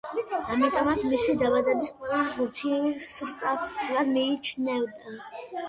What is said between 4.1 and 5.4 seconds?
მიიჩნევდა.